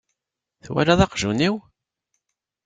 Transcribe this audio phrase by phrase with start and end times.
[0.65, 1.55] Twalaḍ aqjun-iw?